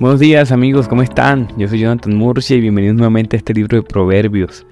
Buenos 0.00 0.20
días 0.20 0.50
amigos, 0.52 0.88
¿cómo 0.88 1.02
están? 1.02 1.48
Yo 1.58 1.68
soy 1.68 1.80
Jonathan 1.80 2.16
Murcia 2.16 2.56
y 2.56 2.60
bienvenidos 2.60 2.96
nuevamente 2.96 3.36
a 3.36 3.38
este 3.38 3.52
libro 3.52 3.76
de 3.76 3.82
Proverbios. 3.82 4.66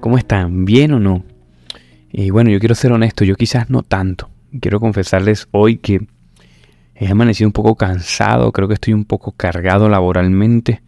¿Cómo 0.00 0.18
están? 0.18 0.66
¿Bien 0.66 0.92
o 0.92 1.00
no? 1.00 1.24
Y 2.12 2.30
bueno, 2.30 2.50
yo 2.50 2.60
quiero 2.60 2.74
ser 2.74 2.92
honesto, 2.92 3.24
yo 3.24 3.36
quizás 3.36 3.70
no 3.70 3.82
tanto. 3.82 4.28
Quiero 4.60 4.78
confesarles 4.78 5.48
hoy 5.50 5.78
que 5.78 6.06
he 6.94 7.08
amanecido 7.08 7.48
un 7.48 7.52
poco 7.52 7.74
cansado, 7.74 8.52
creo 8.52 8.68
que 8.68 8.74
estoy 8.74 8.92
un 8.92 9.06
poco 9.06 9.32
cargado 9.32 9.88
laboralmente. 9.88 10.82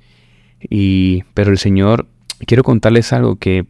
Y, 0.61 1.25
pero 1.33 1.51
el 1.51 1.59
Señor, 1.59 2.07
quiero 2.47 2.63
contarles 2.63 3.13
algo 3.13 3.37
que 3.37 3.67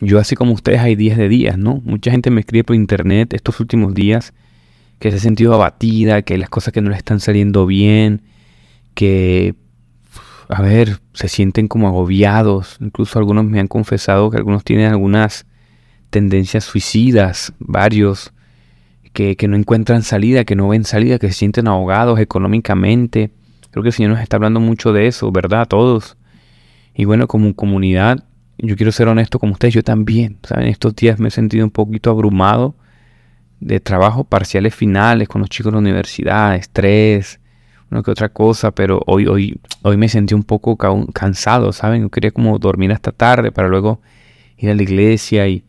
yo 0.00 0.18
así 0.18 0.34
como 0.34 0.52
ustedes 0.52 0.80
hay 0.80 0.96
días 0.96 1.16
de 1.16 1.28
días, 1.28 1.56
¿no? 1.56 1.80
Mucha 1.84 2.10
gente 2.10 2.30
me 2.30 2.40
escribe 2.40 2.64
por 2.64 2.76
internet 2.76 3.32
estos 3.34 3.60
últimos 3.60 3.94
días 3.94 4.34
que 4.98 5.10
se 5.10 5.18
ha 5.18 5.20
sentido 5.20 5.54
abatida, 5.54 6.22
que 6.22 6.36
las 6.36 6.50
cosas 6.50 6.74
que 6.74 6.80
no 6.80 6.90
le 6.90 6.96
están 6.96 7.20
saliendo 7.20 7.66
bien, 7.66 8.22
que, 8.96 9.54
a 10.48 10.62
ver, 10.62 10.98
se 11.12 11.28
sienten 11.28 11.68
como 11.68 11.86
agobiados. 11.86 12.78
Incluso 12.80 13.20
algunos 13.20 13.44
me 13.44 13.60
han 13.60 13.68
confesado 13.68 14.30
que 14.30 14.38
algunos 14.38 14.64
tienen 14.64 14.90
algunas 14.90 15.46
tendencias 16.10 16.64
suicidas, 16.64 17.52
varios, 17.58 18.32
que, 19.12 19.36
que 19.36 19.48
no 19.48 19.56
encuentran 19.56 20.02
salida, 20.02 20.44
que 20.44 20.56
no 20.56 20.68
ven 20.68 20.84
salida, 20.84 21.18
que 21.18 21.28
se 21.28 21.34
sienten 21.34 21.68
ahogados 21.68 22.18
económicamente. 22.18 23.30
Creo 23.70 23.82
que 23.82 23.90
el 23.90 23.94
Señor 23.94 24.12
nos 24.12 24.20
está 24.20 24.36
hablando 24.36 24.58
mucho 24.58 24.94
de 24.94 25.06
eso, 25.06 25.30
¿verdad? 25.30 25.68
Todos. 25.68 26.16
Y 26.94 27.04
bueno, 27.04 27.28
como 27.28 27.54
comunidad, 27.54 28.24
yo 28.56 28.76
quiero 28.76 28.92
ser 28.92 29.08
honesto 29.08 29.38
con 29.38 29.50
ustedes, 29.50 29.74
yo 29.74 29.82
también. 29.82 30.38
¿saben? 30.42 30.68
Estos 30.68 30.96
días 30.96 31.20
me 31.20 31.28
he 31.28 31.30
sentido 31.30 31.66
un 31.66 31.70
poquito 31.70 32.10
abrumado 32.10 32.74
de 33.60 33.78
trabajo 33.78 34.24
parciales 34.24 34.74
finales 34.74 35.28
con 35.28 35.42
los 35.42 35.50
chicos 35.50 35.70
de 35.70 35.74
la 35.74 35.80
universidad, 35.80 36.56
estrés, 36.56 37.40
una 37.90 38.02
que 38.02 38.10
otra 38.10 38.28
cosa, 38.28 38.72
pero 38.72 39.00
hoy, 39.06 39.26
hoy, 39.26 39.60
hoy 39.82 39.96
me 39.96 40.08
sentí 40.08 40.34
un 40.34 40.42
poco 40.42 40.76
cansado, 40.76 41.72
¿saben? 41.72 42.02
Yo 42.02 42.10
quería 42.10 42.30
como 42.30 42.58
dormir 42.58 42.92
hasta 42.92 43.12
tarde 43.12 43.52
para 43.52 43.68
luego 43.68 44.00
ir 44.56 44.70
a 44.70 44.74
la 44.74 44.82
iglesia 44.82 45.46
y 45.48 45.64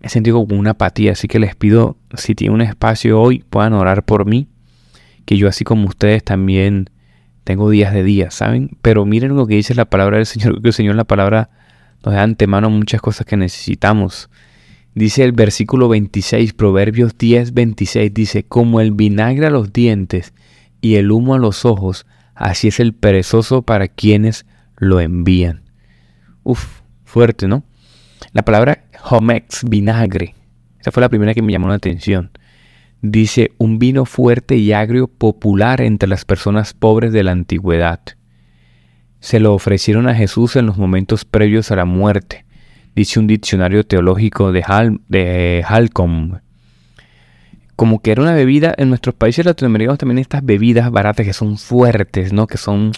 me 0.00 0.08
sentí 0.08 0.32
como 0.32 0.58
una 0.58 0.70
apatía, 0.70 1.12
así 1.12 1.28
que 1.28 1.38
les 1.38 1.54
pido, 1.54 1.96
si 2.14 2.34
tienen 2.34 2.54
un 2.54 2.60
espacio 2.62 3.20
hoy, 3.20 3.44
puedan 3.48 3.72
orar 3.74 4.04
por 4.04 4.26
mí, 4.26 4.48
que 5.24 5.36
yo 5.36 5.46
así 5.48 5.62
como 5.62 5.86
ustedes 5.86 6.24
también 6.24 6.90
tengo 7.44 7.70
días 7.70 7.94
de 7.94 8.02
días, 8.02 8.34
¿saben? 8.34 8.76
Pero 8.82 9.04
miren 9.06 9.36
lo 9.36 9.46
que 9.46 9.54
dice 9.54 9.74
la 9.74 9.84
palabra 9.84 10.16
del 10.16 10.26
Señor, 10.26 10.60
que 10.62 10.68
el 10.68 10.74
Señor 10.74 10.96
la 10.96 11.04
palabra 11.04 11.50
nos 12.04 12.14
da 12.14 12.22
antemano 12.22 12.70
muchas 12.70 13.00
cosas 13.00 13.26
que 13.26 13.36
necesitamos. 13.36 14.28
Dice 14.94 15.22
el 15.22 15.32
versículo 15.32 15.88
26, 15.88 16.52
Proverbios 16.52 17.16
10, 17.16 17.54
26, 17.54 18.12
dice, 18.12 18.42
como 18.42 18.80
el 18.80 18.90
vinagre 18.90 19.46
a 19.46 19.50
los 19.50 19.72
dientes 19.72 20.34
y 20.82 20.96
el 20.96 21.10
humo 21.10 21.34
a 21.34 21.38
los 21.38 21.64
ojos, 21.64 22.04
así 22.34 22.68
es 22.68 22.80
el 22.80 22.92
perezoso 22.92 23.62
para 23.62 23.88
quienes 23.88 24.44
lo 24.76 25.00
envían. 25.00 25.62
Uf, 26.42 26.82
fuerte, 27.04 27.48
¿no? 27.48 27.64
La 28.32 28.42
palabra 28.42 28.84
homex, 29.10 29.64
vinagre, 29.64 30.34
esa 30.80 30.90
fue 30.90 31.00
la 31.00 31.08
primera 31.08 31.32
que 31.32 31.42
me 31.42 31.52
llamó 31.52 31.68
la 31.68 31.74
atención. 31.74 32.32
Dice, 33.00 33.52
un 33.58 33.78
vino 33.78 34.04
fuerte 34.04 34.56
y 34.56 34.72
agrio 34.72 35.06
popular 35.06 35.80
entre 35.80 36.08
las 36.08 36.24
personas 36.24 36.74
pobres 36.74 37.12
de 37.12 37.22
la 37.22 37.32
antigüedad. 37.32 38.00
Se 39.20 39.38
lo 39.38 39.54
ofrecieron 39.54 40.08
a 40.08 40.14
Jesús 40.14 40.56
en 40.56 40.66
los 40.66 40.76
momentos 40.76 41.24
previos 41.24 41.70
a 41.70 41.76
la 41.76 41.84
muerte, 41.84 42.44
dice 42.96 43.20
un 43.20 43.28
diccionario 43.28 43.84
teológico 43.84 44.50
de, 44.50 44.64
de 45.08 45.64
Halcom 45.66 46.40
como 47.82 48.00
que 48.00 48.12
era 48.12 48.22
una 48.22 48.32
bebida, 48.32 48.72
en 48.78 48.90
nuestros 48.90 49.12
países 49.16 49.44
latinoamericanos 49.44 49.98
también 49.98 50.18
estas 50.18 50.44
bebidas 50.44 50.88
baratas 50.92 51.26
que 51.26 51.32
son 51.32 51.58
fuertes, 51.58 52.32
¿no? 52.32 52.46
Que 52.46 52.56
son, 52.56 52.92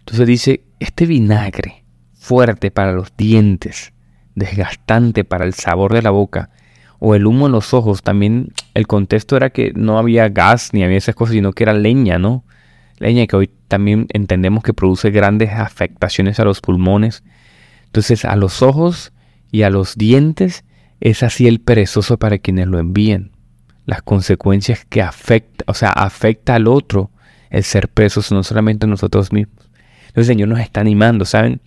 entonces 0.00 0.26
dice, 0.26 0.64
este 0.80 1.06
vinagre 1.06 1.84
fuerte 2.14 2.72
para 2.72 2.90
los 2.90 3.16
dientes, 3.16 3.92
desgastante 4.34 5.22
para 5.22 5.44
el 5.44 5.54
sabor 5.54 5.92
de 5.92 6.02
la 6.02 6.10
boca, 6.10 6.50
o 6.98 7.14
el 7.14 7.26
humo 7.26 7.46
en 7.46 7.52
los 7.52 7.72
ojos, 7.74 8.02
también 8.02 8.48
el 8.74 8.88
contexto 8.88 9.36
era 9.36 9.50
que 9.50 9.72
no 9.76 9.98
había 9.98 10.28
gas 10.30 10.70
ni 10.72 10.82
había 10.82 10.98
esas 10.98 11.14
cosas, 11.14 11.34
sino 11.34 11.52
que 11.52 11.62
era 11.62 11.72
leña, 11.72 12.18
¿no? 12.18 12.42
Leña 12.98 13.28
que 13.28 13.36
hoy 13.36 13.50
también 13.68 14.08
entendemos 14.12 14.64
que 14.64 14.74
produce 14.74 15.12
grandes 15.12 15.52
afectaciones 15.52 16.40
a 16.40 16.44
los 16.44 16.60
pulmones. 16.60 17.22
Entonces 17.84 18.24
a 18.24 18.34
los 18.34 18.62
ojos 18.62 19.12
y 19.52 19.62
a 19.62 19.70
los 19.70 19.94
dientes 19.94 20.64
es 20.98 21.22
así 21.22 21.46
el 21.46 21.60
perezoso 21.60 22.18
para 22.18 22.38
quienes 22.38 22.66
lo 22.66 22.80
envíen 22.80 23.33
las 23.86 24.02
consecuencias 24.02 24.84
que 24.84 25.02
afecta, 25.02 25.64
o 25.66 25.74
sea, 25.74 25.90
afecta 25.90 26.54
al 26.54 26.66
otro 26.66 27.10
el 27.50 27.62
ser 27.62 27.88
presos, 27.88 28.32
no 28.32 28.42
solamente 28.42 28.86
a 28.86 28.88
nosotros 28.88 29.32
mismos. 29.32 29.68
Entonces 30.08 30.28
el 30.28 30.36
Señor 30.36 30.48
nos 30.48 30.60
está 30.60 30.80
animando, 30.80 31.24
¿saben? 31.24 31.60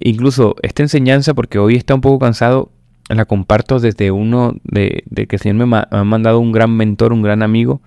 Incluso 0.00 0.56
esta 0.62 0.82
enseñanza, 0.82 1.34
porque 1.34 1.58
hoy 1.58 1.76
está 1.76 1.94
un 1.94 2.00
poco 2.00 2.18
cansado, 2.18 2.70
la 3.08 3.24
comparto 3.24 3.78
desde 3.78 4.10
uno 4.10 4.56
de, 4.64 5.04
que 5.28 5.36
el 5.36 5.40
Señor 5.40 5.66
me 5.66 5.76
ha 5.90 6.04
mandado 6.04 6.40
un 6.40 6.52
gran 6.52 6.76
mentor, 6.76 7.12
un 7.12 7.22
gran 7.22 7.42
amigo, 7.42 7.80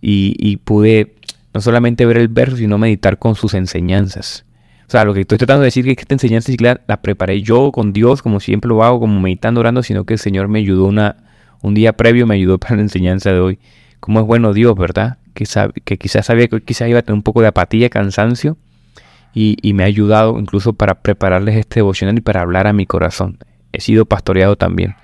y, 0.00 0.58
pude 0.58 1.14
no 1.54 1.60
solamente 1.60 2.04
ver 2.04 2.18
el 2.18 2.28
verso, 2.28 2.56
sino 2.56 2.76
meditar 2.76 3.18
con 3.18 3.34
sus 3.36 3.54
enseñanzas. 3.54 4.44
O 4.86 4.90
sea, 4.90 5.04
lo 5.04 5.14
que 5.14 5.22
estoy 5.22 5.38
tratando 5.38 5.62
de 5.62 5.68
decir 5.68 5.88
es 5.88 5.96
que 5.96 6.02
esta 6.02 6.14
enseñanza 6.14 6.52
la 6.86 7.00
preparé 7.00 7.40
yo 7.40 7.72
con 7.72 7.92
Dios, 7.92 8.20
como 8.20 8.38
siempre 8.38 8.68
lo 8.68 8.84
hago, 8.84 9.00
como 9.00 9.18
meditando, 9.18 9.60
orando, 9.60 9.82
sino 9.82 10.04
que 10.04 10.14
el 10.14 10.18
Señor 10.18 10.48
me 10.48 10.58
ayudó 10.58 10.84
una, 10.84 11.16
un 11.64 11.72
día 11.72 11.94
previo 11.94 12.26
me 12.26 12.34
ayudó 12.34 12.58
para 12.58 12.76
la 12.76 12.82
enseñanza 12.82 13.32
de 13.32 13.40
hoy. 13.40 13.58
Cómo 13.98 14.20
es 14.20 14.26
bueno 14.26 14.52
Dios, 14.52 14.76
¿verdad? 14.76 15.16
Que, 15.32 15.46
que 15.82 15.96
quizás 15.96 16.26
sabía 16.26 16.46
que 16.46 16.60
quizás 16.60 16.90
iba 16.90 16.98
a 16.98 17.02
tener 17.02 17.14
un 17.14 17.22
poco 17.22 17.40
de 17.40 17.46
apatía, 17.48 17.88
cansancio, 17.88 18.58
y, 19.32 19.72
me 19.72 19.82
ha 19.82 19.86
ayudado 19.86 20.38
incluso 20.38 20.74
para 20.74 21.00
prepararles 21.00 21.56
este 21.56 21.76
devocional 21.76 22.18
y 22.18 22.20
para 22.20 22.42
hablar 22.42 22.66
a 22.66 22.74
mi 22.74 22.84
corazón. 22.84 23.38
He 23.72 23.80
sido 23.80 24.04
pastoreado 24.04 24.56
también. 24.56 24.94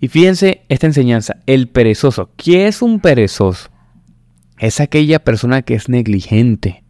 Y 0.00 0.08
fíjense 0.08 0.62
esta 0.68 0.88
enseñanza, 0.88 1.36
el 1.46 1.68
perezoso. 1.68 2.28
¿Qué 2.36 2.66
es 2.66 2.82
un 2.82 2.98
perezoso? 2.98 3.70
Es 4.58 4.80
aquella 4.80 5.20
persona 5.20 5.62
que 5.62 5.74
es 5.74 5.88
negligente, 5.88 6.82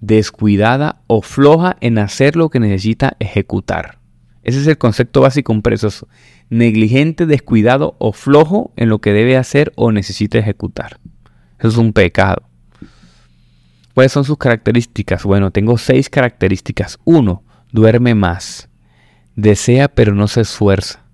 descuidada 0.00 1.02
o 1.08 1.20
floja 1.20 1.76
en 1.82 1.98
hacer 1.98 2.36
lo 2.36 2.48
que 2.48 2.58
necesita 2.58 3.16
ejecutar. 3.20 3.98
Ese 4.42 4.60
es 4.60 4.66
el 4.66 4.78
concepto 4.78 5.20
básico 5.20 5.52
de 5.52 5.58
un 5.58 5.62
perezoso 5.62 6.08
negligente, 6.50 7.26
descuidado 7.26 7.96
o 7.98 8.12
flojo 8.12 8.72
en 8.76 8.88
lo 8.88 9.00
que 9.00 9.12
debe 9.12 9.36
hacer 9.36 9.72
o 9.76 9.92
necesita 9.92 10.38
ejecutar. 10.38 10.98
Eso 11.58 11.68
es 11.68 11.76
un 11.76 11.92
pecado. 11.92 12.42
¿Cuáles 13.94 14.12
son 14.12 14.24
sus 14.24 14.38
características? 14.38 15.24
Bueno, 15.24 15.50
tengo 15.50 15.76
seis 15.76 16.08
características. 16.08 16.98
Uno, 17.04 17.42
duerme 17.72 18.14
más. 18.14 18.68
Desea 19.34 19.88
pero 19.88 20.14
no 20.14 20.28
se 20.28 20.42
esfuerza. 20.42 21.04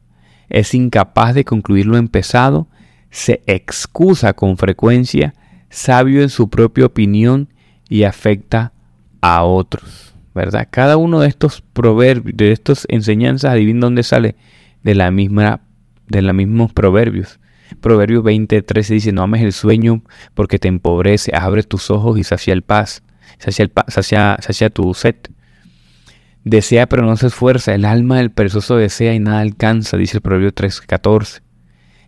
Es 0.50 0.74
incapaz 0.74 1.34
de 1.34 1.44
concluir 1.44 1.86
lo 1.86 1.96
empezado. 1.96 2.68
Se 3.10 3.42
excusa 3.46 4.34
con 4.34 4.58
frecuencia. 4.58 5.34
Sabio 5.70 6.22
en 6.22 6.28
su 6.28 6.50
propia 6.50 6.86
opinión 6.86 7.48
y 7.88 8.04
afecta 8.04 8.72
a 9.20 9.44
otros. 9.44 10.14
¿Verdad? 10.34 10.68
Cada 10.70 10.96
uno 10.96 11.20
de 11.20 11.28
estos 11.28 11.62
proverbios, 11.62 12.36
de 12.36 12.52
estas 12.52 12.86
enseñanzas, 12.90 13.52
adivina 13.52 13.80
dónde 13.80 14.02
sale 14.02 14.36
de 14.84 14.94
la 14.94 15.10
misma 15.10 15.62
de 16.06 16.22
los 16.22 16.34
mismos 16.34 16.72
proverbios. 16.72 17.40
Proverbios 17.80 18.22
20:13 18.22 18.88
dice, 18.88 19.12
no 19.12 19.22
ames 19.22 19.42
el 19.42 19.52
sueño 19.52 20.02
porque 20.34 20.58
te 20.58 20.68
empobrece, 20.68 21.32
abre 21.34 21.62
tus 21.62 21.90
ojos 21.90 22.18
y 22.18 22.24
sacia 22.24 22.52
el 22.52 22.62
paz, 22.62 23.02
sacia, 23.38 23.64
el 23.64 23.72
sacia, 23.88 24.36
sacia 24.40 24.70
tu 24.70 24.94
sed. 24.94 25.16
Desea 26.44 26.86
pero 26.86 27.04
no 27.04 27.16
se 27.16 27.28
esfuerza, 27.28 27.74
el 27.74 27.86
alma 27.86 28.18
del 28.18 28.30
perezoso 28.30 28.76
desea 28.76 29.14
y 29.14 29.18
nada 29.18 29.40
alcanza, 29.40 29.96
dice 29.96 30.18
el 30.18 30.20
Proverbio 30.20 30.52
3:14. 30.52 31.40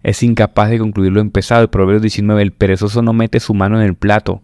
Es 0.02 0.22
incapaz 0.22 0.70
de 0.70 0.78
concluir 0.78 1.10
lo 1.10 1.20
empezado. 1.20 1.62
El 1.62 1.70
Proverbio 1.70 2.00
19, 2.00 2.40
el 2.40 2.52
perezoso 2.52 3.02
no 3.02 3.12
mete 3.12 3.40
su 3.40 3.54
mano 3.54 3.80
en 3.80 3.86
el 3.86 3.96
plato, 3.96 4.42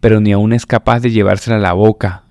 pero 0.00 0.20
ni 0.20 0.32
aún 0.32 0.52
es 0.52 0.66
capaz 0.66 1.00
de 1.00 1.10
llevársela 1.10 1.56
a 1.56 1.60
la 1.60 1.74
boca. 1.74 2.24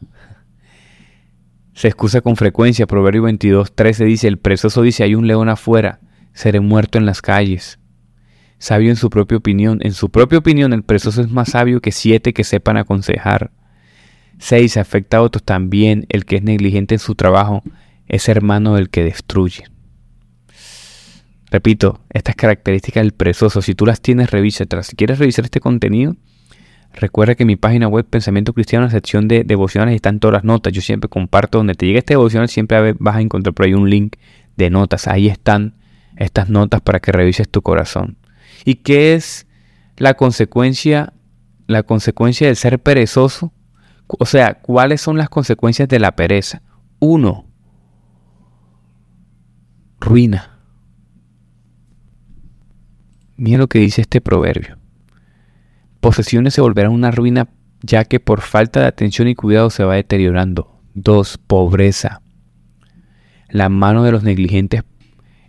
Se 1.73 1.87
excusa 1.87 2.21
con 2.21 2.35
frecuencia. 2.35 2.87
Proverbio 2.87 3.23
22, 3.23 3.73
13 3.73 4.05
dice, 4.05 4.27
el 4.27 4.37
presoso 4.37 4.81
dice, 4.81 5.03
hay 5.03 5.15
un 5.15 5.27
león 5.27 5.49
afuera, 5.49 5.99
seré 6.33 6.59
muerto 6.59 6.97
en 6.97 7.05
las 7.05 7.21
calles. 7.21 7.79
Sabio 8.59 8.89
en 8.89 8.95
su 8.95 9.09
propia 9.09 9.37
opinión. 9.37 9.79
En 9.81 9.93
su 9.93 10.09
propia 10.09 10.39
opinión, 10.39 10.71
el 10.71 10.83
presoso 10.83 11.21
es 11.21 11.29
más 11.29 11.49
sabio 11.49 11.81
que 11.81 11.91
siete 11.91 12.33
que 12.33 12.43
sepan 12.43 12.77
aconsejar. 12.77 13.51
6. 14.39 14.77
Afecta 14.77 15.17
a 15.17 15.21
otros 15.21 15.43
también. 15.43 16.05
El 16.09 16.25
que 16.25 16.37
es 16.37 16.43
negligente 16.43 16.95
en 16.95 16.99
su 16.99 17.15
trabajo 17.15 17.61
es 18.07 18.29
hermano 18.29 18.75
del 18.75 18.89
que 18.89 19.03
destruye. 19.03 19.65
Repito, 21.51 22.01
estas 22.09 22.35
características 22.35 23.03
del 23.03 23.11
presoso, 23.11 23.61
si 23.61 23.75
tú 23.75 23.85
las 23.85 24.01
tienes, 24.01 24.31
revísatelas. 24.31 24.87
Si 24.87 24.95
quieres 24.95 25.19
revisar 25.19 25.45
este 25.45 25.59
contenido, 25.59 26.15
Recuerda 26.93 27.35
que 27.35 27.43
en 27.43 27.47
mi 27.47 27.55
página 27.55 27.87
web 27.87 28.05
Pensamiento 28.05 28.53
Cristiano, 28.53 28.85
en 28.85 28.89
la 28.89 28.91
sección 28.91 29.27
de 29.27 29.43
devocionales 29.43 29.95
están 29.95 30.19
todas 30.19 30.33
las 30.33 30.43
notas. 30.43 30.73
Yo 30.73 30.81
siempre 30.81 31.09
comparto 31.09 31.57
donde 31.57 31.73
te 31.73 31.85
llegue 31.85 31.99
este 31.99 32.13
devocional, 32.13 32.49
siempre 32.49 32.93
vas 32.99 33.15
a 33.15 33.21
encontrar 33.21 33.53
por 33.53 33.65
ahí 33.65 33.73
un 33.73 33.89
link 33.89 34.17
de 34.55 34.69
notas. 34.69 35.07
Ahí 35.07 35.27
están 35.27 35.75
estas 36.17 36.49
notas 36.49 36.81
para 36.81 36.99
que 36.99 37.11
revises 37.11 37.49
tu 37.49 37.61
corazón. 37.61 38.17
¿Y 38.63 38.75
qué 38.75 39.15
es 39.15 39.47
la 39.97 40.13
consecuencia, 40.13 41.13
la 41.67 41.83
consecuencia 41.83 42.47
de 42.47 42.55
ser 42.55 42.79
perezoso? 42.79 43.51
O 44.07 44.25
sea, 44.25 44.55
¿cuáles 44.55 45.01
son 45.01 45.17
las 45.17 45.29
consecuencias 45.29 45.89
de 45.89 45.99
la 45.99 46.15
pereza? 46.15 46.61
Uno, 46.99 47.47
ruina. 49.99 50.59
Mira 53.35 53.57
lo 53.57 53.67
que 53.67 53.79
dice 53.79 54.01
este 54.01 54.21
proverbio. 54.21 54.82
Posesiones 56.03 56.53
se 56.53 56.59
volverán 56.59 56.91
una 56.91 57.11
ruina 57.11 57.47
ya 57.81 58.03
que 58.03 58.19
por 58.19 58.41
falta 58.41 58.81
de 58.81 58.87
atención 58.87 59.29
y 59.29 59.35
cuidado 59.35 59.69
se 59.69 59.85
va 59.85 59.95
deteriorando. 59.95 60.81
Dos, 60.93 61.37
pobreza. 61.37 62.21
La 63.47 63.69
mano 63.69 64.03
de 64.03 64.11
los 64.11 64.21
negligentes 64.21 64.83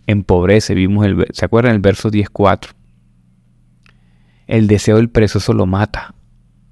empobrece. 0.07 0.73
Vimos 0.73 1.05
el, 1.05 1.27
¿Se 1.33 1.43
acuerdan 1.43 1.75
el 1.75 1.81
verso 1.81 2.09
10.4? 2.09 2.69
El 4.47 4.67
deseo 4.67 4.95
del 4.95 5.09
perezoso 5.09 5.51
lo 5.51 5.65
mata. 5.65 6.15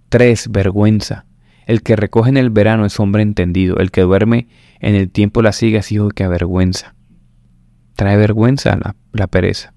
3. 0.07 0.50
Vergüenza. 0.53 1.25
El 1.65 1.83
que 1.83 1.97
recoge 1.97 2.29
en 2.29 2.38
el 2.38 2.51
verano 2.51 2.86
es 2.86 2.97
hombre 3.01 3.21
entendido. 3.21 3.79
El 3.79 3.91
que 3.91 4.03
duerme 4.03 4.47
en 4.79 4.95
el 4.95 5.09
tiempo 5.09 5.41
la 5.41 5.51
siga 5.51 5.81
es 5.81 5.91
hijo 5.91 6.07
que 6.07 6.24
avergüenza. 6.24 6.95
Trae 7.97 8.15
vergüenza 8.15 8.77
la, 8.77 8.95
la 9.12 9.27
pereza. 9.27 9.74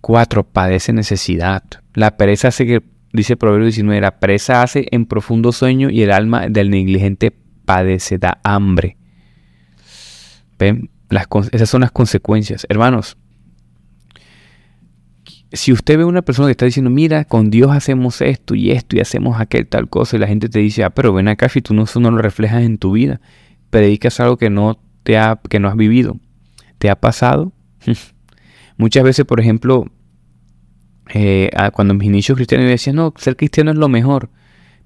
4. 0.00 0.44
Padece 0.44 0.92
necesidad. 0.92 1.62
La 1.94 2.16
pereza 2.16 2.48
hace 2.48 2.66
que, 2.66 2.82
dice 3.12 3.36
Proverbio 3.36 3.66
19, 3.66 4.00
la 4.00 4.18
pereza 4.18 4.62
hace 4.62 4.86
en 4.90 5.06
profundo 5.06 5.52
sueño 5.52 5.90
y 5.90 6.02
el 6.02 6.12
alma 6.12 6.48
del 6.48 6.70
negligente 6.70 7.32
padecerá 7.64 8.40
hambre. 8.42 8.96
¿Ven? 10.58 10.90
Las, 11.08 11.26
esas 11.52 11.68
son 11.68 11.80
las 11.80 11.90
consecuencias. 11.90 12.66
Hermanos, 12.68 13.16
si 15.52 15.72
usted 15.72 15.96
ve 15.96 16.04
a 16.04 16.06
una 16.06 16.22
persona 16.22 16.46
que 16.46 16.52
está 16.52 16.66
diciendo, 16.66 16.90
mira, 16.90 17.24
con 17.24 17.50
Dios 17.50 17.70
hacemos 17.72 18.20
esto 18.20 18.54
y 18.54 18.70
esto 18.70 18.96
y 18.96 19.00
hacemos 19.00 19.40
aquel 19.40 19.66
tal 19.66 19.88
cosa, 19.88 20.16
y 20.16 20.20
la 20.20 20.28
gente 20.28 20.48
te 20.48 20.60
dice, 20.60 20.84
ah, 20.84 20.90
pero 20.90 21.12
ven 21.12 21.28
acá, 21.28 21.48
si 21.48 21.60
tú 21.60 21.74
no, 21.74 21.84
no 21.96 22.10
lo 22.10 22.18
reflejas 22.18 22.62
en 22.62 22.78
tu 22.78 22.92
vida, 22.92 23.20
predicas 23.70 24.20
algo 24.20 24.36
que 24.36 24.50
no, 24.50 24.78
te 25.02 25.18
ha, 25.18 25.40
que 25.48 25.58
no 25.58 25.68
has 25.68 25.76
vivido, 25.76 26.16
¿te 26.78 26.90
ha 26.90 27.00
pasado? 27.00 27.52
Muchas 28.80 29.04
veces, 29.04 29.26
por 29.26 29.40
ejemplo, 29.40 29.84
eh, 31.12 31.50
cuando 31.74 31.92
mis 31.92 32.08
inicios 32.08 32.36
cristianos 32.36 32.64
me 32.64 32.70
decían, 32.70 32.96
no, 32.96 33.12
ser 33.18 33.36
cristiano 33.36 33.72
es 33.72 33.76
lo 33.76 33.90
mejor. 33.90 34.30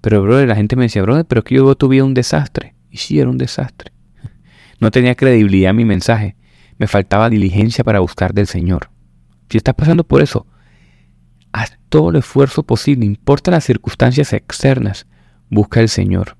Pero, 0.00 0.20
brother, 0.20 0.48
la 0.48 0.56
gente 0.56 0.74
me 0.74 0.82
decía, 0.82 1.02
brother, 1.02 1.24
pero 1.24 1.38
es 1.38 1.44
que 1.44 1.54
yo 1.54 1.76
tu 1.76 1.86
vida 1.86 2.02
un 2.02 2.12
desastre. 2.12 2.74
Y 2.90 2.96
sí, 2.96 3.20
era 3.20 3.30
un 3.30 3.38
desastre. 3.38 3.92
No 4.80 4.90
tenía 4.90 5.14
credibilidad 5.14 5.72
mi 5.72 5.84
mensaje. 5.84 6.34
Me 6.76 6.88
faltaba 6.88 7.30
diligencia 7.30 7.84
para 7.84 8.00
buscar 8.00 8.34
del 8.34 8.48
Señor. 8.48 8.90
Si 9.48 9.58
estás 9.58 9.76
pasando 9.76 10.02
por 10.02 10.22
eso, 10.22 10.44
haz 11.52 11.78
todo 11.88 12.10
el 12.10 12.16
esfuerzo 12.16 12.64
posible, 12.64 13.06
importa 13.06 13.52
las 13.52 13.62
circunstancias 13.62 14.32
externas, 14.32 15.06
busca 15.50 15.78
al 15.78 15.88
Señor. 15.88 16.36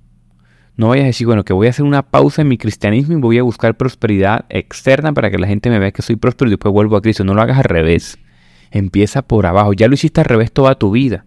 No 0.77 0.89
vayas 0.89 1.05
a 1.05 1.07
decir, 1.07 1.29
bueno, 1.29 1.45
que 1.45 1.53
voy 1.53 1.69
a 1.69 1.71
hacer 1.71 1.85
una 1.85 2.03
pausa 2.03 2.43
en 2.43 2.49
mi 2.49 2.59
cristianismo 2.59 3.17
y 3.17 3.21
voy 3.21 3.39
a 3.39 3.45
buscar 3.45 3.77
prosperidad 3.77 4.45
externa 4.49 5.13
para 5.13 5.31
que 5.31 5.39
la 5.39 5.47
gente 5.47 5.71
me 5.71 5.79
vea 5.79 5.93
que 5.93 6.03
soy 6.03 6.17
próspero 6.17 6.49
y 6.49 6.51
después 6.51 6.73
vuelvo 6.73 6.97
a 6.97 7.03
Cristo. 7.03 7.23
No 7.23 7.35
lo 7.35 7.43
hagas 7.43 7.59
al 7.59 7.65
revés. 7.65 8.19
Empieza 8.73 9.23
por 9.23 9.47
abajo. 9.47 9.73
Ya 9.73 9.87
lo 9.87 9.95
hiciste 9.95 10.21
al 10.21 10.25
revés 10.25 10.51
toda 10.51 10.75
tu 10.75 10.91
vida. 10.91 11.27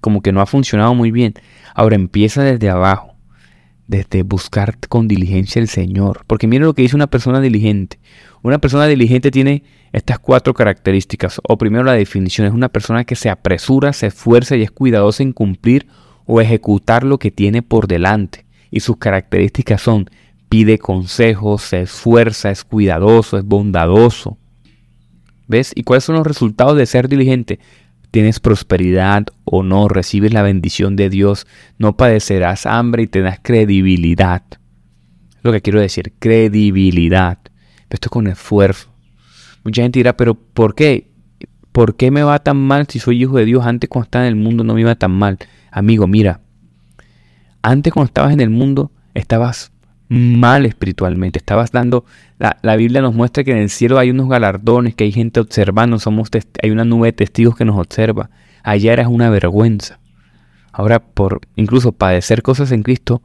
Como 0.00 0.22
que 0.22 0.30
no 0.30 0.40
ha 0.40 0.46
funcionado 0.46 0.94
muy 0.94 1.10
bien. 1.10 1.34
Ahora 1.74 1.96
empieza 1.96 2.44
desde 2.44 2.70
abajo. 2.70 3.14
Desde 3.88 4.22
buscar 4.22 4.78
con 4.88 5.08
diligencia 5.08 5.60
el 5.60 5.68
Señor. 5.68 6.22
Porque 6.28 6.46
mira 6.46 6.64
lo 6.64 6.74
que 6.74 6.82
dice 6.82 6.94
una 6.94 7.08
persona 7.08 7.40
diligente. 7.40 7.98
Una 8.42 8.58
persona 8.58 8.86
diligente 8.86 9.32
tiene 9.32 9.64
estas 9.92 10.20
cuatro 10.20 10.54
características. 10.54 11.40
O 11.42 11.58
primero 11.58 11.82
la 11.82 11.94
definición. 11.94 12.46
Es 12.46 12.52
una 12.52 12.68
persona 12.68 13.02
que 13.02 13.16
se 13.16 13.28
apresura, 13.28 13.92
se 13.92 14.06
esfuerza 14.06 14.54
y 14.54 14.62
es 14.62 14.70
cuidadosa 14.70 15.24
en 15.24 15.32
cumplir 15.32 15.88
o 16.26 16.40
ejecutar 16.40 17.02
lo 17.02 17.18
que 17.18 17.32
tiene 17.32 17.62
por 17.62 17.88
delante. 17.88 18.43
Y 18.74 18.80
sus 18.80 18.96
características 18.96 19.80
son 19.80 20.10
pide 20.48 20.78
consejos, 20.78 21.62
se 21.62 21.82
esfuerza, 21.82 22.50
es 22.50 22.64
cuidadoso, 22.64 23.38
es 23.38 23.44
bondadoso, 23.44 24.36
¿Ves? 25.46 25.70
¿Y 25.76 25.84
cuáles 25.84 26.02
son 26.02 26.16
los 26.16 26.26
resultados 26.26 26.76
de 26.76 26.84
ser 26.86 27.08
diligente? 27.08 27.60
Tienes 28.10 28.40
prosperidad 28.40 29.26
o 29.44 29.62
no, 29.62 29.86
recibes 29.86 30.32
la 30.32 30.42
bendición 30.42 30.96
de 30.96 31.08
Dios, 31.08 31.46
no 31.78 31.96
padecerás 31.96 32.66
hambre 32.66 33.04
y 33.04 33.06
tendrás 33.06 33.38
credibilidad. 33.42 34.42
Lo 35.42 35.52
que 35.52 35.60
quiero 35.60 35.80
decir, 35.80 36.12
credibilidad. 36.18 37.38
Esto 37.90 38.10
con 38.10 38.26
esfuerzo. 38.26 38.88
Mucha 39.62 39.82
gente 39.82 40.00
dirá, 40.00 40.16
pero 40.16 40.34
¿por 40.34 40.74
qué? 40.74 41.12
¿Por 41.70 41.94
qué 41.94 42.10
me 42.10 42.24
va 42.24 42.40
tan 42.40 42.56
mal 42.56 42.86
si 42.88 42.98
soy 42.98 43.22
hijo 43.22 43.36
de 43.36 43.44
Dios? 43.44 43.64
Antes 43.64 43.88
cuando 43.88 44.06
estaba 44.06 44.26
en 44.26 44.32
el 44.32 44.42
mundo 44.42 44.64
no 44.64 44.74
me 44.74 44.80
iba 44.80 44.96
tan 44.96 45.12
mal. 45.12 45.38
Amigo, 45.70 46.08
mira, 46.08 46.40
antes 47.64 47.92
cuando 47.92 48.08
estabas 48.08 48.32
en 48.32 48.40
el 48.40 48.50
mundo 48.50 48.92
estabas 49.14 49.72
mal 50.08 50.66
espiritualmente. 50.66 51.38
Estabas 51.38 51.72
dando, 51.72 52.04
la, 52.38 52.76
Biblia 52.76 53.00
nos 53.00 53.14
muestra 53.14 53.42
que 53.42 53.52
en 53.52 53.56
el 53.56 53.70
cielo 53.70 53.98
hay 53.98 54.10
unos 54.10 54.28
galardones, 54.28 54.94
que 54.94 55.04
hay 55.04 55.12
gente 55.12 55.40
observando, 55.40 55.98
somos 55.98 56.28
hay 56.62 56.70
una 56.70 56.84
nube 56.84 57.08
de 57.08 57.12
testigos 57.14 57.56
que 57.56 57.64
nos 57.64 57.78
observa. 57.78 58.30
Allá 58.62 58.92
eras 58.92 59.08
una 59.08 59.30
vergüenza. 59.30 59.98
Ahora, 60.72 61.00
por 61.00 61.40
incluso 61.56 61.92
padecer 61.92 62.42
cosas 62.42 62.70
en 62.70 62.82
Cristo, 62.82 63.22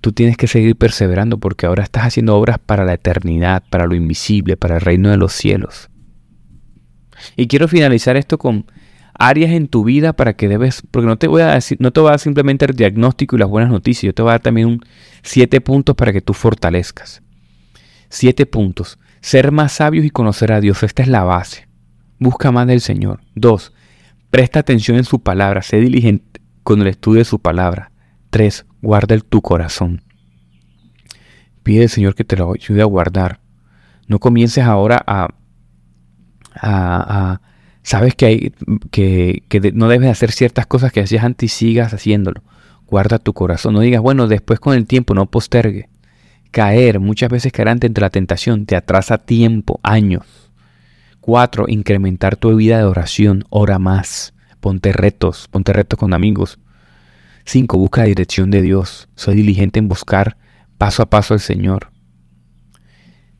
tú 0.00 0.12
tienes 0.12 0.36
que 0.36 0.46
seguir 0.46 0.76
perseverando 0.76 1.38
porque 1.38 1.66
ahora 1.66 1.82
estás 1.82 2.04
haciendo 2.04 2.36
obras 2.36 2.58
para 2.58 2.84
la 2.84 2.94
eternidad, 2.94 3.64
para 3.68 3.86
lo 3.86 3.96
invisible, 3.96 4.56
para 4.56 4.76
el 4.76 4.80
reino 4.80 5.10
de 5.10 5.16
los 5.16 5.32
cielos. 5.32 5.90
Y 7.36 7.48
quiero 7.48 7.66
finalizar 7.66 8.16
esto 8.16 8.38
con 8.38 8.66
áreas 9.18 9.52
en 9.52 9.68
tu 9.68 9.84
vida 9.84 10.12
para 10.12 10.34
que 10.34 10.48
debes, 10.48 10.82
porque 10.90 11.06
no 11.06 11.16
te 11.16 11.28
voy 11.28 11.42
a 11.42 11.54
decir, 11.54 11.78
no 11.80 11.92
te 11.92 12.00
voy 12.00 12.08
a 12.08 12.12
dar 12.12 12.20
simplemente 12.20 12.64
el 12.64 12.74
diagnóstico 12.74 13.36
y 13.36 13.38
las 13.38 13.48
buenas 13.48 13.70
noticias, 13.70 14.02
yo 14.02 14.14
te 14.14 14.22
voy 14.22 14.30
a 14.30 14.32
dar 14.32 14.42
también 14.42 14.66
un, 14.66 14.80
siete 15.22 15.60
puntos 15.60 15.94
para 15.94 16.12
que 16.12 16.20
tú 16.20 16.34
fortalezcas. 16.34 17.22
Siete 18.08 18.46
puntos. 18.46 18.98
Ser 19.20 19.52
más 19.52 19.72
sabios 19.72 20.04
y 20.04 20.10
conocer 20.10 20.52
a 20.52 20.60
Dios, 20.60 20.82
esta 20.82 21.02
es 21.02 21.08
la 21.08 21.24
base. 21.24 21.66
Busca 22.18 22.52
más 22.52 22.66
del 22.66 22.80
Señor. 22.80 23.20
Dos, 23.34 23.72
presta 24.30 24.60
atención 24.60 24.96
en 24.96 25.04
su 25.04 25.20
palabra, 25.20 25.62
sé 25.62 25.78
diligente 25.78 26.40
con 26.62 26.80
el 26.80 26.88
estudio 26.88 27.18
de 27.18 27.24
su 27.24 27.38
palabra. 27.38 27.90
Tres, 28.30 28.66
guarda 28.82 29.14
el 29.14 29.24
tu 29.24 29.40
corazón. 29.40 30.02
Pide 31.62 31.84
al 31.84 31.88
Señor 31.88 32.14
que 32.14 32.24
te 32.24 32.36
lo 32.36 32.52
ayude 32.52 32.82
a 32.82 32.86
guardar. 32.86 33.40
No 34.06 34.18
comiences 34.18 34.64
ahora 34.64 35.02
a, 35.06 35.28
a 36.60 37.40
Sabes 37.84 38.14
que, 38.14 38.24
hay, 38.24 38.52
que, 38.90 39.42
no 39.74 39.88
debes 39.88 40.10
hacer 40.10 40.32
ciertas 40.32 40.66
cosas 40.66 40.90
que 40.90 41.00
hacías 41.00 41.22
antes 41.22 41.52
y 41.52 41.54
sigas 41.54 41.92
haciéndolo. 41.92 42.42
Guarda 42.86 43.18
tu 43.18 43.34
corazón. 43.34 43.74
No 43.74 43.80
digas, 43.80 44.00
bueno, 44.00 44.26
después 44.26 44.58
con 44.58 44.74
el 44.74 44.86
tiempo 44.86 45.14
no 45.14 45.26
postergue. 45.26 45.90
Caer, 46.50 46.98
muchas 46.98 47.28
veces 47.28 47.52
caer 47.52 47.68
ante 47.68 47.90
la 48.00 48.08
tentación, 48.08 48.64
te 48.64 48.74
atrasa 48.74 49.18
tiempo, 49.18 49.80
años. 49.82 50.24
Cuatro, 51.20 51.66
incrementar 51.68 52.36
tu 52.36 52.56
vida 52.56 52.78
de 52.78 52.84
oración. 52.84 53.44
Ora 53.50 53.78
más. 53.78 54.32
Ponte 54.60 54.94
retos, 54.94 55.46
ponte 55.48 55.74
retos 55.74 55.98
con 55.98 56.14
amigos. 56.14 56.58
Cinco, 57.44 57.76
busca 57.76 58.00
la 58.00 58.06
dirección 58.06 58.50
de 58.50 58.62
Dios. 58.62 59.10
Soy 59.14 59.34
diligente 59.34 59.78
en 59.78 59.88
buscar 59.88 60.38
paso 60.78 61.02
a 61.02 61.10
paso 61.10 61.34
al 61.34 61.40
Señor. 61.40 61.90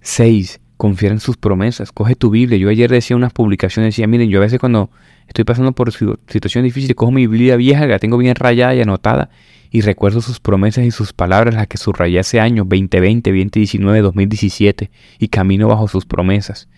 Seis, 0.02 0.60
confiar 0.84 1.12
en 1.12 1.20
sus 1.20 1.38
promesas. 1.38 1.92
Coge 1.92 2.14
tu 2.14 2.28
Biblia. 2.28 2.58
Yo 2.58 2.68
ayer 2.68 2.90
decía 2.90 3.16
unas 3.16 3.32
publicaciones, 3.32 3.94
decía, 3.94 4.06
miren, 4.06 4.28
yo 4.28 4.38
a 4.38 4.42
veces 4.42 4.58
cuando 4.60 4.90
estoy 5.26 5.46
pasando 5.46 5.72
por 5.72 5.90
situaciones 5.90 6.68
difíciles, 6.68 6.94
cojo 6.94 7.10
mi 7.10 7.26
Biblia 7.26 7.56
vieja, 7.56 7.86
que 7.86 7.92
la 7.92 7.98
tengo 7.98 8.18
bien 8.18 8.34
rayada 8.34 8.74
y 8.74 8.82
anotada, 8.82 9.30
y 9.70 9.80
recuerdo 9.80 10.20
sus 10.20 10.40
promesas 10.40 10.84
y 10.84 10.90
sus 10.90 11.14
palabras, 11.14 11.54
las 11.54 11.68
que 11.68 11.78
subrayé 11.78 12.18
hace 12.18 12.38
años, 12.38 12.68
2020, 12.68 13.30
2019, 13.30 14.02
2017, 14.02 14.90
y 15.18 15.28
camino 15.28 15.68
bajo 15.68 15.88
sus 15.88 16.04
promesas. 16.04 16.68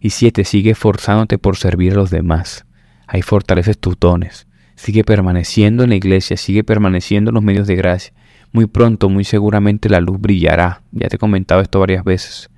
Y 0.00 0.08
siete, 0.10 0.44
sigue 0.44 0.70
esforzándote 0.70 1.36
por 1.36 1.58
servir 1.58 1.92
a 1.92 1.96
los 1.96 2.08
demás. 2.08 2.64
Ahí 3.06 3.20
fortaleces 3.20 3.76
tus 3.76 4.00
dones. 4.00 4.46
Sigue 4.76 5.04
permaneciendo 5.04 5.84
en 5.84 5.90
la 5.90 5.96
iglesia, 5.96 6.38
sigue 6.38 6.64
permaneciendo 6.64 7.28
en 7.28 7.34
los 7.34 7.44
medios 7.44 7.66
de 7.66 7.76
gracia. 7.76 8.14
Muy 8.50 8.64
pronto, 8.64 9.10
muy 9.10 9.24
seguramente 9.24 9.90
la 9.90 10.00
luz 10.00 10.18
brillará. 10.18 10.80
Ya 10.92 11.08
te 11.08 11.16
he 11.16 11.18
comentado 11.18 11.60
esto 11.60 11.80
varias 11.80 12.02
veces. 12.02 12.48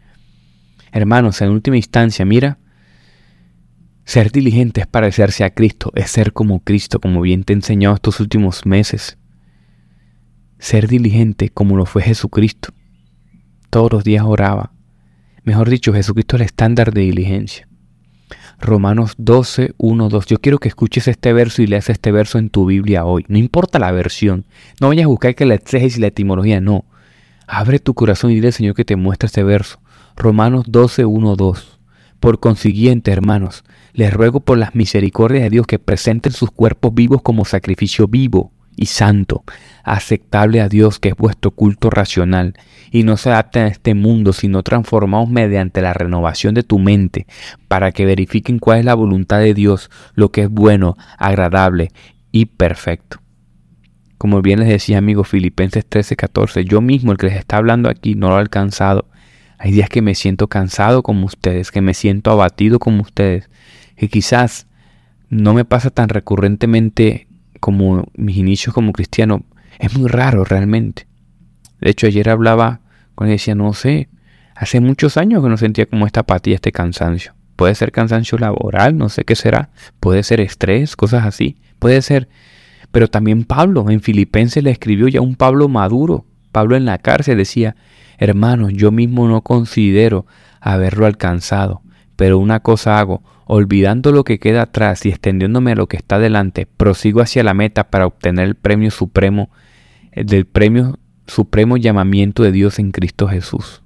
Hermanos, 0.94 1.42
en 1.42 1.50
última 1.50 1.76
instancia, 1.76 2.24
mira, 2.24 2.58
ser 4.04 4.30
diligente 4.30 4.80
es 4.80 4.86
parecerse 4.86 5.42
a 5.42 5.50
Cristo, 5.50 5.90
es 5.96 6.08
ser 6.08 6.32
como 6.32 6.60
Cristo, 6.60 7.00
como 7.00 7.20
bien 7.20 7.42
te 7.42 7.52
he 7.52 7.56
enseñado 7.56 7.96
estos 7.96 8.20
últimos 8.20 8.64
meses. 8.64 9.18
Ser 10.60 10.86
diligente 10.86 11.48
como 11.48 11.76
lo 11.76 11.84
fue 11.84 12.02
Jesucristo. 12.02 12.72
Todos 13.70 13.90
los 13.90 14.04
días 14.04 14.24
oraba. 14.24 14.70
Mejor 15.42 15.68
dicho, 15.68 15.92
Jesucristo 15.92 16.36
es 16.36 16.42
el 16.42 16.46
estándar 16.46 16.94
de 16.94 17.00
diligencia. 17.00 17.66
Romanos 18.60 19.14
12, 19.18 19.74
1, 19.76 20.08
2. 20.08 20.26
Yo 20.26 20.38
quiero 20.38 20.60
que 20.60 20.68
escuches 20.68 21.08
este 21.08 21.32
verso 21.32 21.60
y 21.60 21.66
leas 21.66 21.90
este 21.90 22.12
verso 22.12 22.38
en 22.38 22.50
tu 22.50 22.66
Biblia 22.66 23.04
hoy. 23.04 23.24
No 23.26 23.36
importa 23.36 23.80
la 23.80 23.90
versión. 23.90 24.46
No 24.80 24.90
vayas 24.90 25.06
a 25.06 25.08
buscar 25.08 25.34
que 25.34 25.44
la 25.44 25.56
exeges 25.56 25.96
y 25.96 26.00
la 26.00 26.06
etimología. 26.06 26.60
No. 26.60 26.84
Abre 27.48 27.80
tu 27.80 27.94
corazón 27.94 28.30
y 28.30 28.36
dile 28.36 28.46
al 28.46 28.52
Señor 28.52 28.76
que 28.76 28.84
te 28.84 28.94
muestre 28.94 29.26
este 29.26 29.42
verso. 29.42 29.80
Romanos 30.16 30.64
12, 30.68 31.04
1, 31.04 31.36
2. 31.36 31.80
Por 32.20 32.40
consiguiente, 32.40 33.10
hermanos, 33.10 33.64
les 33.92 34.12
ruego 34.12 34.40
por 34.40 34.56
las 34.56 34.74
misericordias 34.74 35.42
de 35.42 35.50
Dios 35.50 35.66
que 35.66 35.78
presenten 35.78 36.32
sus 36.32 36.50
cuerpos 36.50 36.94
vivos 36.94 37.20
como 37.22 37.44
sacrificio 37.44 38.08
vivo 38.08 38.52
y 38.76 38.86
santo, 38.86 39.44
aceptable 39.82 40.60
a 40.60 40.68
Dios, 40.68 40.98
que 40.98 41.10
es 41.10 41.16
vuestro 41.16 41.50
culto 41.50 41.90
racional, 41.90 42.54
y 42.90 43.02
no 43.02 43.16
se 43.16 43.30
adapten 43.30 43.64
a 43.64 43.68
este 43.68 43.94
mundo, 43.94 44.32
sino 44.32 44.62
transformaos 44.62 45.28
mediante 45.28 45.82
la 45.82 45.92
renovación 45.92 46.54
de 46.54 46.62
tu 46.62 46.78
mente, 46.78 47.26
para 47.68 47.92
que 47.92 48.06
verifiquen 48.06 48.58
cuál 48.58 48.78
es 48.80 48.84
la 48.84 48.94
voluntad 48.94 49.40
de 49.40 49.54
Dios, 49.54 49.90
lo 50.14 50.30
que 50.30 50.42
es 50.42 50.48
bueno, 50.48 50.96
agradable 51.18 51.90
y 52.32 52.46
perfecto. 52.46 53.20
Como 54.18 54.42
bien 54.42 54.60
les 54.60 54.68
decía, 54.68 54.98
amigos, 54.98 55.28
Filipenses 55.28 55.84
13, 55.86 56.16
14, 56.16 56.64
yo 56.64 56.80
mismo, 56.80 57.12
el 57.12 57.18
que 57.18 57.26
les 57.26 57.36
está 57.36 57.58
hablando 57.58 57.88
aquí, 57.88 58.14
no 58.14 58.30
lo 58.30 58.36
he 58.38 58.40
alcanzado. 58.40 59.06
Hay 59.64 59.72
días 59.72 59.88
que 59.88 60.02
me 60.02 60.14
siento 60.14 60.48
cansado 60.48 61.02
como 61.02 61.24
ustedes, 61.24 61.70
que 61.70 61.80
me 61.80 61.94
siento 61.94 62.30
abatido 62.30 62.78
como 62.78 63.00
ustedes, 63.00 63.48
que 63.96 64.08
quizás 64.08 64.66
no 65.30 65.54
me 65.54 65.64
pasa 65.64 65.88
tan 65.88 66.10
recurrentemente 66.10 67.28
como 67.60 68.06
mis 68.14 68.36
inicios 68.36 68.74
como 68.74 68.92
cristiano, 68.92 69.42
es 69.78 69.96
muy 69.96 70.10
raro 70.10 70.44
realmente. 70.44 71.06
De 71.80 71.88
hecho, 71.88 72.06
ayer 72.06 72.28
hablaba 72.28 72.80
con 73.14 73.26
él 73.26 73.32
decía, 73.36 73.54
no 73.54 73.72
sé, 73.72 74.10
hace 74.54 74.80
muchos 74.80 75.16
años 75.16 75.42
que 75.42 75.48
no 75.48 75.56
sentía 75.56 75.86
como 75.86 76.04
esta 76.04 76.20
apatía, 76.20 76.56
este 76.56 76.70
cansancio. 76.70 77.32
Puede 77.56 77.74
ser 77.74 77.90
cansancio 77.90 78.36
laboral, 78.36 78.98
no 78.98 79.08
sé 79.08 79.24
qué 79.24 79.34
será. 79.34 79.70
Puede 79.98 80.24
ser 80.24 80.42
estrés, 80.42 80.94
cosas 80.94 81.24
así. 81.24 81.56
Puede 81.78 82.02
ser. 82.02 82.28
Pero 82.92 83.08
también 83.08 83.44
Pablo 83.44 83.88
en 83.88 84.02
Filipenses 84.02 84.62
le 84.62 84.72
escribió 84.72 85.08
ya 85.08 85.22
un 85.22 85.36
Pablo 85.36 85.70
maduro. 85.70 86.26
Pablo 86.52 86.76
en 86.76 86.84
la 86.84 86.98
cárcel 86.98 87.38
decía, 87.38 87.76
hermanos, 88.18 88.72
yo 88.72 88.90
mismo 88.90 89.28
no 89.28 89.42
considero 89.42 90.26
haberlo 90.60 91.06
alcanzado, 91.06 91.82
pero 92.16 92.38
una 92.38 92.60
cosa 92.60 92.98
hago, 92.98 93.22
olvidando 93.46 94.12
lo 94.12 94.24
que 94.24 94.38
queda 94.38 94.62
atrás 94.62 95.04
y 95.04 95.10
extendiéndome 95.10 95.72
a 95.72 95.76
lo 95.76 95.86
que 95.86 95.96
está 95.96 96.18
delante, 96.18 96.66
prosigo 96.66 97.20
hacia 97.20 97.44
la 97.44 97.54
meta 97.54 97.90
para 97.90 98.06
obtener 98.06 98.46
el 98.46 98.54
premio 98.54 98.90
supremo 98.90 99.50
eh, 100.12 100.24
del 100.24 100.46
premio 100.46 100.98
supremo 101.26 101.76
llamamiento 101.76 102.42
de 102.42 102.52
Dios 102.52 102.78
en 102.78 102.92
Cristo 102.92 103.28
Jesús. 103.28 103.82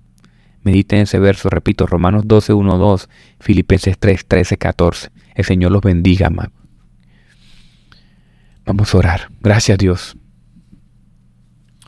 Mediten 0.63 1.01
ese 1.01 1.19
verso, 1.19 1.49
repito, 1.49 1.87
Romanos 1.87 2.25
12, 2.27 2.53
1, 2.53 2.79
2, 2.79 3.09
Filipenses 3.41 3.99
3, 3.99 4.27
13, 4.27 4.59
14. 4.59 5.11
El 5.35 5.45
Señor 5.45 5.73
los 5.73 5.83
bendiga, 5.83 6.27
amado. 6.27 6.51
Vamos 8.67 8.95
a 8.95 8.99
orar. 8.99 9.31
Gracias, 9.41 9.79
Dios. 9.79 10.18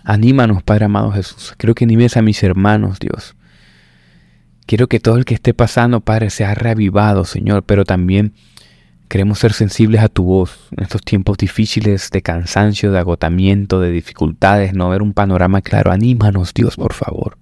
Anímanos, 0.05 0.63
Padre 0.63 0.87
amado 0.87 1.13
Jesús. 1.13 1.55
Creo 1.57 1.75
que 1.75 1.85
animes 1.85 2.17
a 2.17 2.23
mis 2.23 2.43
hermanos, 2.43 2.99
Dios. 2.99 3.37
Quiero 4.67 4.87
que 4.87 5.01
todo 5.01 5.17
el 5.17 5.25
que 5.25 5.35
esté 5.35 5.53
pasando, 5.53 6.01
Padre, 6.01 6.31
sea 6.31 6.55
reavivado, 6.55 7.25
Señor, 7.25 7.65
pero 7.65 7.85
también 7.85 8.35
queremos 9.09 9.41
ser 9.41 9.53
sensibles 9.53 10.01
a 10.01 10.09
tu 10.09 10.23
voz 10.23 10.69
en 10.77 10.85
estos 10.85 11.03
tiempos 11.03 11.37
difíciles 11.39 12.11
de 12.13 12.23
cansancio, 12.23 12.93
de 12.93 13.01
agotamiento, 13.01 13.81
de 13.81 13.91
dificultades, 13.91 14.73
no 14.73 14.89
ver 14.89 15.03
un 15.03 15.13
panorama 15.13 15.61
claro. 15.61 15.91
Anímanos, 15.91 16.55
Dios, 16.55 16.77
por 16.77 16.93
favor. 16.93 17.37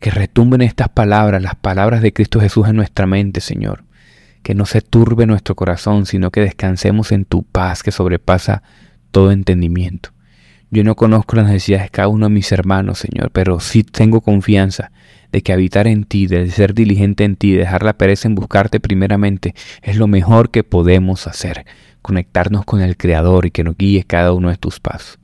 Que 0.00 0.10
retumben 0.10 0.62
estas 0.62 0.88
palabras, 0.88 1.42
las 1.42 1.56
palabras 1.56 2.00
de 2.00 2.14
Cristo 2.14 2.40
Jesús 2.40 2.66
en 2.68 2.76
nuestra 2.76 3.06
mente, 3.06 3.42
Señor. 3.42 3.84
Que 4.42 4.54
no 4.54 4.64
se 4.64 4.80
turbe 4.80 5.26
nuestro 5.26 5.54
corazón, 5.54 6.06
sino 6.06 6.30
que 6.30 6.40
descansemos 6.40 7.12
en 7.12 7.26
tu 7.26 7.42
paz 7.42 7.82
que 7.82 7.92
sobrepasa 7.92 8.62
todo 9.10 9.32
entendimiento. 9.32 10.12
Yo 10.70 10.84
no 10.84 10.94
conozco 10.94 11.36
las 11.36 11.46
necesidades 11.46 11.86
de 11.86 11.90
cada 11.90 12.08
uno 12.08 12.26
de 12.26 12.34
mis 12.34 12.52
hermanos, 12.52 12.98
Señor, 12.98 13.30
pero 13.32 13.58
sí 13.58 13.82
tengo 13.82 14.20
confianza 14.20 14.92
de 15.32 15.42
que 15.42 15.52
habitar 15.52 15.86
en 15.86 16.04
ti, 16.04 16.26
de 16.26 16.48
ser 16.50 16.74
diligente 16.74 17.24
en 17.24 17.36
ti, 17.36 17.52
dejar 17.52 17.82
la 17.82 17.94
pereza 17.94 18.28
en 18.28 18.34
buscarte 18.34 18.80
primeramente, 18.80 19.54
es 19.82 19.96
lo 19.96 20.06
mejor 20.06 20.50
que 20.50 20.64
podemos 20.64 21.26
hacer. 21.26 21.66
Conectarnos 22.02 22.64
con 22.64 22.80
el 22.80 22.96
Creador 22.96 23.46
y 23.46 23.50
que 23.50 23.64
nos 23.64 23.76
guíes 23.76 24.04
cada 24.06 24.32
uno 24.32 24.48
de 24.48 24.56
tus 24.56 24.80
pasos. 24.80 25.18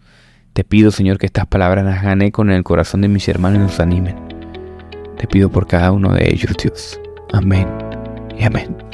Te 0.53 0.65
pido, 0.65 0.91
Señor, 0.91 1.19
que 1.19 1.27
estas 1.27 1.47
palabras 1.47 1.85
las 1.85 2.03
gane 2.03 2.33
con 2.33 2.51
el 2.51 2.65
corazón 2.65 3.03
de 3.03 3.09
mis 3.09 3.29
hermanos 3.29 3.59
y 3.59 3.63
nos 3.63 3.81
animen. 3.81 4.17
Te 5.17 5.27
pido 5.27 5.51
por 5.51 5.67
cada 5.67 5.93
uno 5.93 6.13
de 6.13 6.29
ellos, 6.29 6.55
Dios. 6.61 7.01
Amén 7.33 7.69
y 8.39 8.45
amén. 8.45 8.86